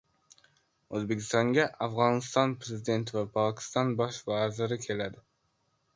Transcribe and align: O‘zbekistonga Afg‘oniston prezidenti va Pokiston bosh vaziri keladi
O‘zbekistonga 0.99 1.65
Afg‘oniston 1.87 2.55
prezidenti 2.63 3.19
va 3.19 3.25
Pokiston 3.37 3.93
bosh 4.03 4.19
vaziri 4.31 4.83
keladi 4.87 5.27